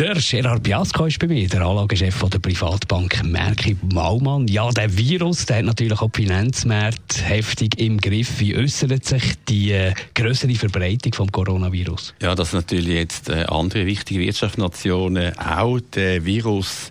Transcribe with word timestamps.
der 0.00 0.14
Gerard 0.14 0.62
Biasco 0.62 1.04
ist 1.04 1.18
bei 1.18 1.26
mir, 1.26 1.46
der 1.46 1.60
Anlagechef 1.60 2.24
der 2.30 2.38
Privatbank 2.38 3.22
Merki 3.22 3.74
Baumann. 3.74 4.48
Ja, 4.48 4.70
der 4.70 4.96
Virus, 4.96 5.44
der 5.44 5.58
hat 5.58 5.66
natürlich 5.66 6.00
auch 6.00 6.10
die 6.10 6.22
Finanzmärkte 6.22 7.22
heftig 7.22 7.78
im 7.78 7.98
Griff. 7.98 8.40
Wie 8.40 8.56
äußert 8.56 9.04
sich 9.04 9.34
die 9.46 9.72
äh, 9.72 9.92
größere 10.14 10.54
Verbreitung 10.54 11.12
vom 11.12 11.30
Coronavirus? 11.30 12.14
Ja, 12.22 12.34
dass 12.34 12.54
natürlich 12.54 12.94
jetzt 12.94 13.28
äh, 13.28 13.44
andere 13.46 13.84
wichtige 13.84 14.20
Wirtschaftsnationen 14.20 15.36
auch 15.38 15.80
den 15.94 16.24
Virus 16.24 16.88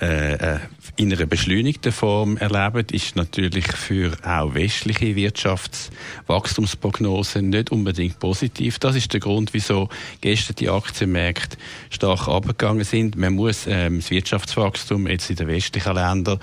äh, 0.00 0.34
äh, 0.34 0.60
in 0.94 1.12
einer 1.12 1.26
beschleunigten 1.26 1.90
Form 1.90 2.36
erleben, 2.36 2.86
ist 2.92 3.16
natürlich 3.16 3.66
für 3.66 4.12
auch 4.24 4.54
westliche 4.54 5.16
Wirtschaftswachstumsprognosen 5.16 7.50
nicht 7.50 7.72
unbedingt 7.72 8.20
positiv. 8.20 8.78
Das 8.78 8.94
ist 8.94 9.12
der 9.12 9.18
Grund, 9.18 9.54
wieso 9.54 9.88
gestern 10.20 10.54
die 10.56 10.68
Aktienmärkte 10.68 11.56
stark 11.90 12.28
abgegangen 12.28 12.84
sind. 12.84 13.16
Man 13.16 13.34
muss 13.34 13.66
ähm, 13.66 13.98
das 13.98 14.12
Wirtschaftswachstum 14.12 15.08
jetzt 15.08 15.30
in 15.30 15.36
den 15.36 15.48
westlichen 15.48 15.94
Ländern 15.94 16.38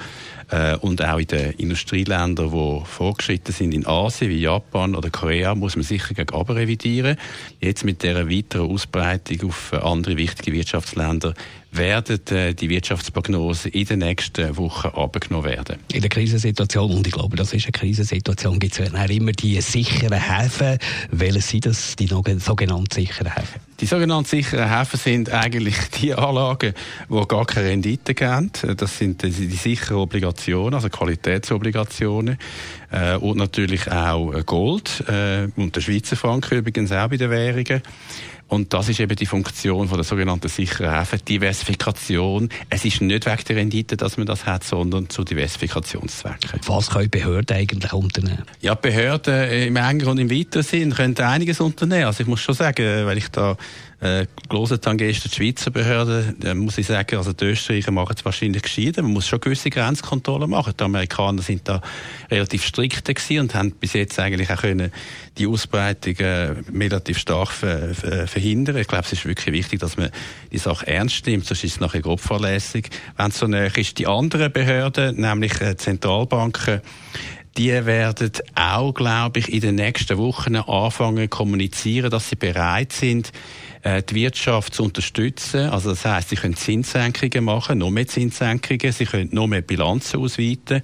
äh, 0.52 0.76
und 0.78 1.02
auch 1.02 1.20
in 1.20 1.28
den 1.28 1.54
Industrieländern, 1.54 2.52
die 2.52 2.82
vorgeschritten 2.86 3.54
sind 3.54 3.74
in 3.74 3.88
Asien 3.88 4.30
wie 4.30 4.42
Japan 4.42 4.96
oder 4.96 5.10
Korea, 5.10 5.56
muss 5.56 5.78
man 5.78 5.84
sicher 5.84 6.14
gegen 6.14 6.36
revidieren. 6.36 7.16
Jetzt 7.62 7.86
mit 7.86 8.04
der 8.04 8.30
weiteren 8.30 8.70
Ausbreitung 8.70 9.50
auf 9.50 9.72
andere 9.74 10.18
wichtige 10.18 10.52
Wirtschaftsländer 10.52 11.34
werden 11.72 12.20
äh, 12.28 12.54
die 12.54 12.70
Wirtschaftsprognosen 12.70 13.45
in 13.52 13.86
den 13.86 14.00
nächsten 14.00 14.58
Wochen 14.58 14.88
abgenommen 14.88 15.46
werden. 15.46 15.78
In 15.92 16.02
der 16.02 16.10
Krisensituation, 16.10 16.92
und 16.92 17.08
ich 17.08 17.14
glaube, 17.14 17.36
das 17.36 17.54
ist 17.54 17.66
eine 17.66 17.72
Krisensituation, 17.72 18.60
gibt 18.60 18.80
es 18.80 18.90
immer 18.90 19.32
die 19.32 19.60
sicheren 19.62 20.20
Häfen. 20.20 20.78
Welche 21.12 21.42
sind 21.42 21.66
das, 21.66 21.96
die 21.96 22.08
sogenannten 22.08 22.94
sicheren 22.94 23.34
Häfen? 23.36 23.62
Die 23.82 23.88
sogenannten 23.88 24.30
sicheren 24.30 24.70
Häfen 24.70 24.98
sind 24.98 25.30
eigentlich 25.32 25.76
die 26.02 26.14
Anlagen, 26.14 26.74
die 27.10 27.28
gar 27.28 27.46
keine 27.46 27.70
Rendite 27.70 28.14
geben. 28.14 28.52
Das 28.78 28.98
sind 28.98 29.22
die, 29.22 29.32
die 29.32 29.56
sicheren 29.56 29.98
Obligationen, 29.98 30.74
also 30.74 30.90
Qualitätsobligationen. 30.90 32.38
Äh, 32.92 33.18
und 33.18 33.38
natürlich 33.38 33.92
auch 33.92 34.32
Gold 34.46 35.04
äh, 35.08 35.48
und 35.56 35.76
der 35.76 35.82
Schweizer 35.82 36.16
Franken 36.16 36.60
übrigens 36.60 36.92
auch 36.92 37.10
bei 37.10 37.18
den 37.18 37.30
Währungen. 37.30 37.82
Und 38.48 38.74
das 38.74 38.90
ist 38.90 39.00
eben 39.00 39.16
die 39.16 39.26
Funktion 39.26 39.88
von 39.88 39.98
der 39.98 40.04
sogenannten 40.04 40.50
sicheren 40.50 40.94
Häfen, 40.96 41.20
Diversifikation. 41.28 42.50
Es 42.70 42.86
ist 42.86 43.02
nicht 43.02 43.26
wegen 43.26 43.44
der 43.48 43.56
Rendite, 43.56 43.98
dass 43.98 44.18
man 44.18 44.28
das 44.28 44.46
hat, 44.46 44.64
sondern 44.64 45.10
zu 45.10 45.24
Diversifikationszwecken. 45.24 46.60
Was 46.68 46.92
können 46.92 47.10
Behörden 47.10 47.58
eigentlich 47.58 47.92
unternehmen? 47.92 48.44
Ja, 48.62 48.76
Behörden 48.76 49.52
im 49.52 49.76
engeren 49.76 50.12
und 50.12 50.18
im 50.20 50.30
weiteren 50.30 50.62
Sinn 50.62 50.94
können 50.94 51.18
einiges 51.18 51.60
unternehmen. 51.60 52.06
Also 52.06 52.22
ich 52.22 52.28
muss 52.28 52.40
schon 52.40 52.54
sagen, 52.54 53.08
weil 53.08 53.18
ich 53.18 53.30
da 53.30 53.58
äh, 54.02 54.26
gelesen 54.50 54.80
habe 54.86 54.98
gestern 54.98 55.32
die 55.32 55.36
Schweizer 55.36 55.72
Behörden, 55.72 56.36
dann 56.40 56.58
muss 56.58 56.78
ich 56.78 56.86
sagen, 56.86 57.16
also 57.16 57.34
die 57.34 57.46
Österreicher 57.46 57.92
machen 57.92 58.16
es 58.18 58.26
wahrscheinlich 58.26 58.64
gescheiter. 58.64 59.02
Man 59.02 59.14
muss 59.14 59.28
schon 59.28 59.40
gewisse 59.40 59.70
Grenzkontrollen 59.70 60.50
machen. 60.50 60.74
Die 60.78 60.84
Amerikaner 60.84 61.42
sind 61.42 61.68
da 61.68 61.82
relativ 62.30 62.66
strikt 62.66 63.06
gewesen 63.06 63.40
und 63.40 63.56
haben 63.56 63.72
bis 63.72 63.94
jetzt 63.94 64.20
eigentlich 64.20 64.52
auch 64.52 64.62
können 64.62 64.92
die 65.38 65.48
Ausbreitung 65.48 66.16
äh, 66.18 66.56
relativ 66.74 67.18
stark 67.18 67.52
ver 67.52 67.96
ver 67.96 68.28
verhindern. 68.28 68.78
Ich 68.78 68.88
glaube, 68.88 69.06
es 69.06 69.14
ist 69.14 69.26
wirklich 69.26 69.54
wichtig, 69.54 69.80
dass 69.80 69.98
man 69.98 70.10
die 70.52 70.58
Sache 70.58 70.88
ernst 70.88 71.26
nimmt, 71.26 71.46
sonst 71.46 71.64
ist 71.64 71.74
es 71.74 71.80
nachher 71.80 72.02
grob 72.02 72.20
fahrlässig. 72.20 72.90
Wenn 73.18 73.30
es 73.30 73.40
so 73.40 73.48
näher 73.48 73.76
ist, 73.78 73.98
die 73.98 74.08
anderen 74.08 74.52
Behörden, 74.52 75.16
nämlich 75.16 75.60
äh, 75.62 75.78
Zentralbanken, 75.78 76.82
die 77.58 77.86
werden 77.86 78.32
auch, 78.56 78.94
glaube 78.94 79.40
ich, 79.40 79.52
in 79.54 79.62
den 79.62 79.76
nächsten 79.76 80.18
Wochen 80.18 80.56
anfangen 80.56 81.30
kommunizieren, 81.30 82.12
dass 82.12 82.30
sie 82.30 82.36
bereit 82.36 82.92
sind, 82.92 83.32
äh, 83.86 84.02
die 84.02 84.16
Wirtschaft 84.16 84.74
zu 84.74 84.84
unterstützen. 84.84 85.70
Also 85.70 85.92
das 85.92 86.04
heißt, 86.04 86.30
sie 86.30 86.36
können 86.36 86.56
Zinssenkungen 86.56 87.44
machen, 87.44 87.78
noch 87.78 87.92
mehr 87.92 88.08
Zinssenkungen, 88.08 88.92
sie 88.92 89.06
können 89.06 89.30
noch 89.32 89.46
mehr 89.46 89.62
Bilanzen 89.62 90.20
ausweiten. 90.20 90.82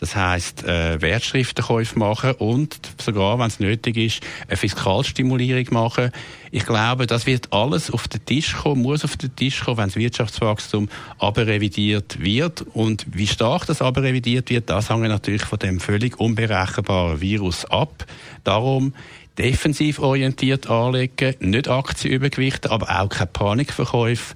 Das 0.00 0.16
heißt, 0.16 0.64
äh, 0.64 1.00
Wertschriftenkäufe 1.00 1.96
machen 1.96 2.32
und 2.32 2.76
sogar, 3.00 3.38
wenn 3.38 3.46
es 3.46 3.60
nötig 3.60 3.96
ist, 3.96 4.26
eine 4.48 4.56
Fiskalstimulierung 4.56 5.66
machen. 5.70 6.10
Ich 6.50 6.66
glaube, 6.66 7.06
das 7.06 7.24
wird 7.24 7.52
alles 7.52 7.88
auf 7.92 8.08
den 8.08 8.24
Tisch 8.24 8.56
kommen, 8.56 8.82
muss 8.82 9.04
auf 9.04 9.16
den 9.16 9.34
Tisch 9.36 9.60
kommen, 9.60 9.78
wenn 9.78 9.86
das 9.86 9.96
Wirtschaftswachstum 9.96 10.88
aber 11.18 11.46
revidiert 11.46 12.20
wird. 12.20 12.62
Und 12.72 13.06
wie 13.12 13.28
stark 13.28 13.66
das 13.66 13.80
aber 13.80 14.02
revidiert 14.02 14.50
wird, 14.50 14.68
das 14.70 14.90
hängt 14.90 15.02
natürlich 15.02 15.44
von 15.44 15.60
dem 15.60 15.78
völlig 15.78 16.18
unberechenbaren 16.18 17.20
Virus 17.20 17.64
ab. 17.66 18.06
Darum 18.42 18.92
defensiv 19.40 19.98
orientiert 20.00 20.68
anlegen, 20.68 21.34
nicht 21.40 21.68
Aktien 21.68 22.12
übergewichten, 22.12 22.70
aber 22.70 23.00
auch 23.00 23.08
keine 23.08 23.26
Panikverkäufe, 23.28 24.34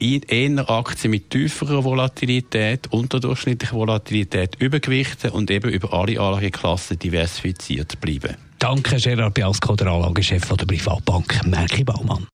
eher 0.00 0.70
Aktien 0.70 1.12
mit 1.12 1.30
tieferer 1.30 1.84
Volatilität, 1.84 2.92
unterdurchschnittlicher 2.92 3.76
Volatilität 3.76 4.56
übergewichten 4.58 5.30
und 5.30 5.50
eben 5.50 5.70
über 5.70 5.92
alle 5.92 6.18
Anlageklassen 6.18 6.98
diversifiziert 6.98 8.00
bleiben. 8.00 8.36
Danke, 8.58 8.96
Gerard 8.96 9.34
Biasco, 9.34 9.76
der 9.76 9.88
Anlagechef 9.88 10.48
der 10.48 10.66
Privatbank 10.66 11.46
Merki 11.46 11.84
Baumann. 11.84 12.26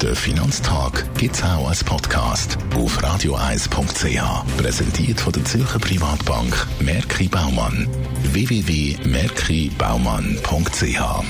Der 0.00 0.16
Finanztag 0.16 1.04
gibt 1.22 1.36
es 1.36 1.44
auch 1.44 1.68
als 1.68 1.84
Podcast 1.84 2.58
auf 2.74 3.00
radioeis.ch. 3.00 4.56
Präsentiert 4.56 5.20
von 5.20 5.32
der 5.32 5.44
Zürcher 5.44 5.78
Privatbank 5.78 6.66
Merki 6.80 7.28
Baumann. 7.28 7.86
www.merkibaumann.ch 8.24 11.24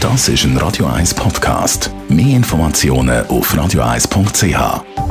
Das 0.00 0.28
ist 0.28 0.44
ein 0.44 0.56
Radio 0.56 0.86
1 0.86 1.14
Podcast. 1.14 1.90
Mehr 2.08 2.36
Informationen 2.36 3.26
auf 3.26 3.56
radioeis.ch. 3.56 5.01